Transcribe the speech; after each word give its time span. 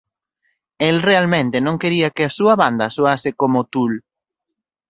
El 0.87 0.97
realmente 1.07 1.57
non 1.65 1.79
quería 1.81 2.09
que 2.15 2.23
a 2.25 2.33
súa 2.37 2.53
banda 2.63 2.87
soase 2.97 3.29
como 3.41 3.59
Tool. 3.71 3.93